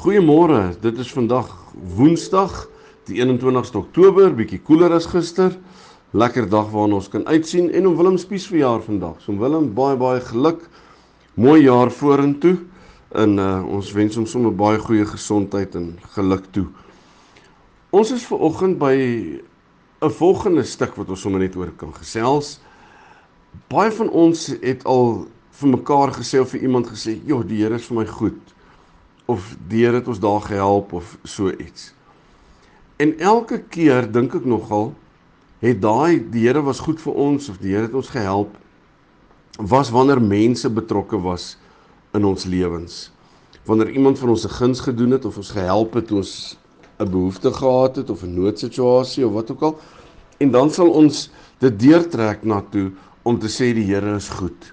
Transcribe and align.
Goeiemôre. 0.00 0.70
Dit 0.80 0.96
is 0.96 1.10
vandag 1.12 1.50
Woensdag, 1.92 2.54
die 3.04 3.18
21ste 3.20 3.76
Oktober, 3.82 4.30
bietjie 4.32 4.56
koeler 4.64 4.94
as 4.96 5.04
gister. 5.12 5.52
Lekker 6.16 6.46
dag 6.48 6.70
waarna 6.72 6.96
ons 6.96 7.10
kan 7.12 7.26
uitsien 7.28 7.66
en 7.68 7.90
om 7.90 7.98
Willem 7.98 8.14
Spies 8.16 8.46
verjaar 8.48 8.80
vandag. 8.80 9.18
So 9.20 9.34
Willem, 9.36 9.66
baie 9.76 9.98
baie 10.00 10.22
geluk. 10.24 10.62
Mooi 11.36 11.66
jaar 11.66 11.92
vorentoe 11.92 12.54
en 13.12 13.34
uh, 13.36 13.50
ons 13.68 13.90
wens 13.92 14.16
hom 14.16 14.24
sommer 14.24 14.54
baie 14.56 14.78
goeie 14.80 15.04
gesondheid 15.04 15.76
en 15.76 15.90
geluk 16.14 16.46
toe. 16.54 16.64
Ons 17.92 18.14
is 18.16 18.24
ver 18.30 18.40
oggend 18.48 18.78
by 18.80 18.96
'n 18.96 20.14
volgende 20.16 20.64
stuk 20.64 20.96
wat 20.96 21.12
ons 21.12 21.20
sommer 21.20 21.44
net 21.44 21.58
oor 21.60 21.74
kan 21.76 21.92
gesels. 21.98 22.56
Baie 23.68 23.92
van 23.92 24.08
ons 24.08 24.46
het 24.62 24.80
al 24.88 25.28
vir 25.60 25.68
mekaar 25.76 26.16
gesê 26.16 26.40
of 26.40 26.56
vir 26.56 26.62
iemand 26.62 26.88
gesê, 26.88 27.20
"Joh, 27.26 27.44
die 27.44 27.60
Here 27.60 27.74
is 27.74 27.84
vir 27.84 27.98
my 27.98 28.06
goed." 28.06 28.40
Of 29.30 29.54
die 29.70 29.84
Here 29.84 30.00
het 30.00 30.08
ons 30.10 30.20
daar 30.20 30.42
gehelp 30.42 30.92
of 30.92 31.16
so 31.22 31.50
iets. 31.50 31.92
En 33.00 33.14
elke 33.18 33.60
keer 33.72 34.08
dink 34.12 34.34
ek 34.36 34.44
nogal 34.48 34.92
het 35.62 35.80
daai 35.82 36.20
die 36.32 36.46
Here 36.48 36.62
was 36.66 36.82
goed 36.84 37.00
vir 37.00 37.14
ons 37.14 37.48
of 37.52 37.60
die 37.62 37.74
Here 37.74 37.88
het 37.88 37.96
ons 37.96 38.10
gehelp 38.12 38.56
was 39.60 39.92
wanneer 39.92 40.22
mense 40.22 40.70
betrokke 40.72 41.20
was 41.20 41.54
in 42.16 42.24
ons 42.24 42.46
lewens. 42.48 43.10
Wanneer 43.68 43.92
iemand 43.92 44.18
van 44.18 44.32
ons 44.34 44.44
'n 44.44 44.56
guns 44.56 44.80
gedoen 44.80 45.10
het 45.16 45.24
of 45.24 45.36
ons 45.36 45.50
gehelp 45.50 45.94
het 45.94 46.12
ons 46.12 46.56
'n 46.98 47.10
behoefte 47.10 47.52
gehad 47.52 47.96
het 47.96 48.10
of 48.10 48.22
'n 48.22 48.34
noodsituasie 48.34 49.26
of 49.26 49.32
wat 49.32 49.50
ook 49.50 49.62
al 49.62 49.78
en 50.38 50.50
dan 50.50 50.70
sal 50.70 50.90
ons 50.90 51.30
dit 51.58 51.80
deurtrek 51.80 52.44
na 52.44 52.64
toe 52.70 52.90
om 53.22 53.38
te 53.38 53.48
sê 53.48 53.74
die 53.74 53.84
Here 53.84 54.14
is 54.16 54.28
goed. 54.28 54.72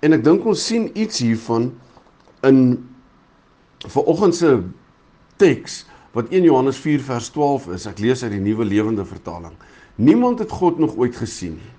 En 0.00 0.12
ek 0.12 0.24
dink 0.24 0.44
ons 0.44 0.66
sien 0.66 0.90
iets 0.98 1.18
hiervan 1.18 1.72
in 2.40 2.88
vir 3.92 4.08
oggend 4.10 4.36
se 4.36 4.50
teks 5.40 5.84
wat 6.16 6.32
1 6.32 6.46
Johannes 6.48 6.78
4 6.80 7.02
vers 7.04 7.28
12 7.34 7.68
is. 7.76 7.86
Ek 7.90 8.00
lees 8.00 8.22
uit 8.24 8.32
die 8.32 8.42
Nuwe 8.42 8.64
Lewende 8.64 9.04
Vertaling. 9.04 9.54
Niemand 9.96 10.40
het 10.40 10.52
God 10.52 10.80
nog 10.80 10.96
ooit 10.96 11.16
gesien 11.16 11.58
nie. 11.60 11.72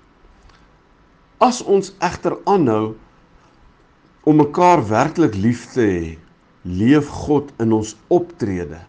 As 1.42 1.60
ons 1.62 1.92
egter 2.02 2.34
aanhou 2.50 2.96
om 4.26 4.40
mekaar 4.40 4.82
werklik 4.88 5.36
lief 5.38 5.68
te 5.74 5.84
hê, 5.86 6.08
leef 6.66 7.06
God 7.26 7.52
in 7.62 7.72
ons 7.76 7.94
optrede 8.12 8.80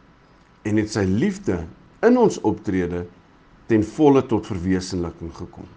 en 0.68 0.80
het 0.82 0.90
sy 0.92 1.06
liefde 1.08 1.62
in 2.06 2.18
ons 2.20 2.40
optrede 2.46 3.06
ten 3.70 3.86
volle 3.86 4.24
tot 4.26 4.50
verwesenliking 4.50 5.32
gekom. 5.38 5.68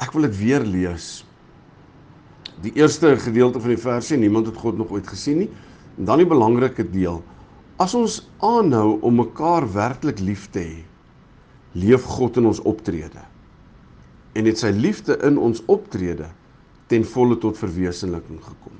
Ek 0.00 0.14
wil 0.14 0.28
dit 0.28 0.38
weer 0.38 0.64
lees 0.64 1.20
die 2.64 2.72
eerste 2.76 3.14
gedeelte 3.16 3.60
van 3.60 3.74
die 3.74 3.80
versie 3.80 4.18
niemand 4.20 4.50
het 4.50 4.58
God 4.60 4.78
nog 4.78 4.90
ooit 4.92 5.08
gesien 5.08 5.44
nie. 5.44 5.50
En 5.98 6.08
dan 6.08 6.22
die 6.22 6.28
belangrike 6.28 6.84
deel 6.90 7.22
as 7.80 7.94
ons 7.96 8.18
aanhou 8.44 8.98
om 9.00 9.22
mekaar 9.22 9.64
werklik 9.72 10.20
lief 10.20 10.50
te 10.52 10.60
hê 10.60 10.80
leef 11.80 12.04
God 12.04 12.36
in 12.36 12.48
ons 12.50 12.60
optrede. 12.66 13.22
En 14.34 14.46
het 14.46 14.58
sy 14.58 14.72
liefde 14.74 15.16
in 15.26 15.38
ons 15.38 15.62
optrede 15.70 16.28
ten 16.90 17.06
volle 17.06 17.38
tot 17.38 17.58
verwesenliking 17.58 18.40
gekom. 18.42 18.74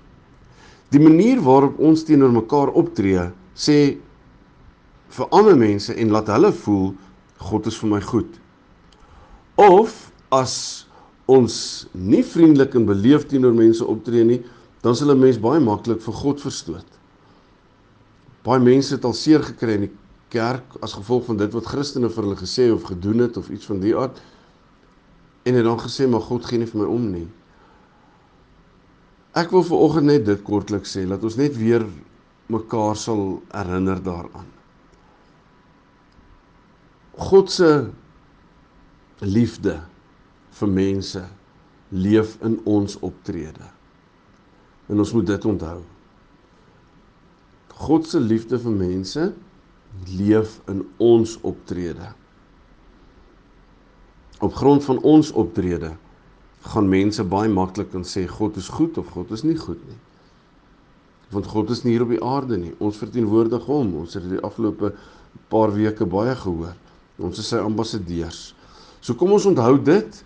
Die 0.90 1.00
manier 1.00 1.38
waarop 1.42 1.78
ons 1.78 2.02
teenoor 2.04 2.32
mekaar 2.34 2.72
optree 2.74 3.28
sê 3.54 3.78
vir 5.10 5.32
ander 5.34 5.56
mense 5.58 5.94
en 5.94 6.10
laat 6.10 6.30
hulle 6.34 6.50
voel 6.64 6.90
God 7.40 7.66
is 7.70 7.78
vir 7.80 7.92
my 7.94 8.00
goed. 8.04 8.30
Of 9.56 10.10
as 10.34 10.84
ons 11.30 11.54
nie 11.92 12.22
vriendelik 12.26 12.74
en 12.74 12.88
beleefd 12.88 13.30
teenoor 13.30 13.54
mense 13.54 13.86
optree 13.86 14.24
nie, 14.26 14.40
dan 14.82 14.96
sal 14.96 15.12
'n 15.14 15.20
mens 15.20 15.38
baie 15.38 15.60
maklik 15.60 16.00
vir 16.02 16.14
God 16.14 16.40
verstoot. 16.40 16.90
Baie 18.42 18.60
mense 18.60 18.94
het 18.94 19.04
al 19.04 19.12
seer 19.12 19.42
gekry 19.42 19.74
in 19.74 19.80
die 19.86 19.96
kerk 20.30 20.78
as 20.82 20.94
gevolg 20.94 21.26
van 21.26 21.36
dit 21.36 21.52
wat 21.52 21.66
Christene 21.66 22.08
vir 22.08 22.24
hulle 22.24 22.38
gesê 22.38 22.70
of 22.72 22.86
gedoen 22.88 23.18
het 23.18 23.36
of 23.36 23.50
iets 23.50 23.66
van 23.66 23.80
die 23.80 23.96
aard 23.96 24.20
en 25.42 25.54
het 25.54 25.64
dan 25.64 25.78
gesê 25.80 26.08
maar 26.08 26.24
God 26.24 26.44
gee 26.44 26.58
nie 26.58 26.66
vir 26.70 26.80
my 26.82 26.88
om 26.88 27.10
nie. 27.10 27.26
Ek 29.34 29.50
wil 29.50 29.62
vir 29.62 29.76
oggend 29.78 30.06
net 30.06 30.24
dit 30.26 30.42
kortliks 30.42 30.96
sê 30.96 31.06
dat 31.08 31.22
ons 31.24 31.36
net 31.36 31.56
weer 31.56 31.84
mekaar 32.50 32.96
sal 32.96 33.42
herinner 33.52 34.02
daaraan. 34.02 34.48
God 37.20 37.50
se 37.50 37.70
liefde 39.20 39.80
vir 40.58 40.68
mense 40.68 41.22
leef 41.90 42.36
in 42.46 42.58
ons 42.64 42.98
optrede. 43.06 43.66
En 44.90 44.98
ons 44.98 45.12
moet 45.14 45.26
dit 45.26 45.44
onthou. 45.44 45.80
God 47.80 48.06
se 48.06 48.20
liefde 48.20 48.58
vir 48.60 48.76
mense 48.76 49.30
leef 50.10 50.58
in 50.70 50.84
ons 51.02 51.36
optrede. 51.46 52.12
Op 54.40 54.54
grond 54.54 54.84
van 54.84 55.00
ons 55.04 55.32
optrede 55.32 55.94
gaan 56.60 56.88
mense 56.88 57.24
baie 57.24 57.48
maklik 57.48 57.90
kan 57.92 58.04
sê 58.04 58.26
God 58.28 58.56
is 58.60 58.68
goed 58.68 58.98
of 59.00 59.08
God 59.14 59.32
is 59.32 59.44
nie 59.44 59.56
goed 59.56 59.80
nie. 59.88 59.98
Want 61.30 61.46
God 61.46 61.70
is 61.70 61.84
nie 61.84 61.94
hier 61.94 62.04
op 62.04 62.12
die 62.12 62.22
aarde 62.24 62.58
nie. 62.58 62.72
Ons 62.82 62.98
verteenwoordig 63.00 63.64
hom. 63.70 63.94
Ons 64.02 64.16
het 64.18 64.26
die 64.28 64.40
afgelope 64.44 64.92
paar 65.52 65.72
weke 65.74 66.06
baie 66.08 66.34
gehoor. 66.36 66.74
Ons 67.20 67.38
is 67.38 67.50
sy 67.52 67.60
ambassadeurs. 67.62 68.50
So 69.00 69.14
kom 69.16 69.32
ons 69.36 69.46
onthou 69.48 69.76
dit 69.84 70.24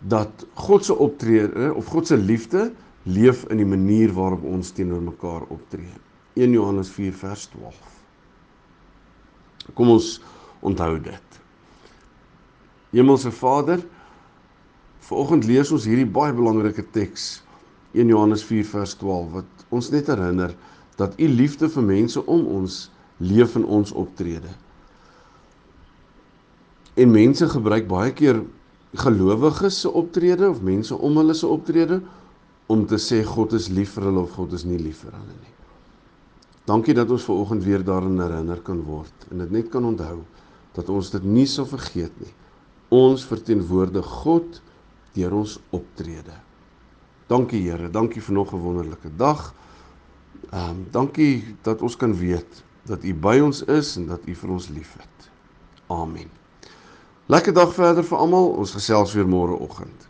dat 0.00 0.46
God 0.54 0.84
se 0.84 0.96
optrede 0.96 1.74
of 1.74 1.86
God 1.92 2.06
se 2.06 2.16
liefde 2.16 2.70
leef 3.02 3.44
in 3.52 3.60
die 3.60 3.68
manier 3.68 4.12
waarop 4.12 4.44
ons 4.44 4.72
teenoor 4.72 5.02
mekaar 5.02 5.44
optree. 5.52 5.92
1 6.34 6.52
Johannes 6.52 6.88
4 6.88 7.12
vers 7.12 7.46
12. 7.52 7.76
Kom 9.74 9.92
ons 9.92 10.20
onthou 10.64 10.96
dit. 11.00 11.40
Hemelse 12.90 13.30
Vader, 13.30 13.82
vanoggend 15.04 15.44
lees 15.44 15.70
ons 15.72 15.86
hierdie 15.88 16.08
baie 16.08 16.32
belangrike 16.34 16.84
teks 16.94 17.42
1 17.92 18.08
Johannes 18.10 18.44
4 18.46 18.66
vers 18.70 18.94
12 18.98 19.30
wat 19.34 19.66
ons 19.74 19.90
net 19.90 20.08
herinner 20.10 20.54
dat 21.00 21.16
u 21.18 21.28
liefde 21.28 21.68
vir 21.72 21.86
mense 21.86 22.22
om 22.26 22.44
ons 22.60 22.90
leef 23.20 23.56
in 23.58 23.64
ons 23.64 23.92
optrede. 23.92 24.50
En 26.94 27.10
mense 27.10 27.46
gebruik 27.48 27.88
baie 27.88 28.12
keer 28.12 28.42
gelowiges 28.94 29.80
se 29.80 29.90
optrede 29.90 30.48
of 30.48 30.62
mense 30.62 30.94
om 30.94 31.16
hulle 31.16 31.34
se 31.34 31.46
optrede 31.46 32.00
om 32.66 32.86
te 32.86 32.98
sê 32.98 33.22
God 33.26 33.52
is 33.58 33.68
lief 33.68 33.94
vir 33.96 34.08
hulle 34.10 34.24
of 34.24 34.34
God 34.34 34.52
is 34.52 34.64
nie 34.66 34.78
lief 34.78 35.04
vir 35.04 35.14
hulle 35.14 35.36
nie. 35.36 35.54
Dankie 36.66 36.94
dat 36.94 37.10
ons 37.10 37.24
ver 37.26 37.38
oggend 37.42 37.64
weer 37.66 37.84
daarin 37.86 38.18
herinner 38.22 38.60
kan 38.66 38.82
word 38.86 39.30
en 39.30 39.42
dit 39.44 39.54
net 39.58 39.70
kan 39.70 39.86
onthou 39.86 40.20
dat 40.76 40.90
ons 40.90 41.10
dit 41.10 41.24
nie 41.26 41.46
sal 41.50 41.66
vergeet 41.66 42.14
nie. 42.22 42.34
Ons 42.94 43.24
verteenwoordig 43.26 44.06
God 44.24 44.60
deur 45.14 45.34
ons 45.42 45.58
optrede. 45.74 46.34
Dankie 47.30 47.62
Here, 47.62 47.90
dankie 47.90 48.22
vir 48.22 48.34
nog 48.34 48.52
'n 48.54 48.58
wonderlike 48.58 49.10
dag. 49.16 49.54
Ehm 50.50 50.70
um, 50.70 50.86
dankie 50.90 51.56
dat 51.62 51.82
ons 51.82 51.96
kan 51.96 52.14
weet 52.14 52.64
dat 52.86 53.04
U 53.04 53.14
by 53.14 53.38
ons 53.40 53.62
is 53.62 53.96
en 53.96 54.06
dat 54.06 54.26
U 54.26 54.34
vir 54.34 54.50
ons 54.50 54.68
liefhet. 54.68 55.30
Amen. 55.86 56.39
Lekker 57.30 57.54
dag 57.54 57.74
verder 57.74 58.02
vir 58.02 58.18
almal. 58.18 58.48
Ons 58.58 58.72
gesels 58.74 59.12
weer 59.14 59.28
môre 59.30 59.54
oggend. 59.54 60.06